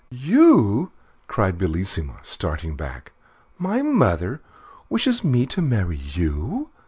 "You!" 0.09 0.91
cried 1.27 1.59
Bellissima, 1.59 2.17
starting 2.23 2.75
back. 2.75 3.11
"My 3.59 3.83
mother 3.83 4.41
wishes 4.89 5.23
me 5.23 5.45
to 5.45 5.61
marry 5.61 5.95
you! 5.95 6.71